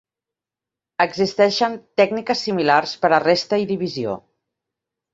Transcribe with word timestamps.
Existeixen 1.05 1.77
tècniques 2.03 2.43
similars 2.49 2.97
per 3.05 3.15
a 3.15 3.23
resta 3.29 3.63
i 3.67 3.71
divisió. 3.77 4.21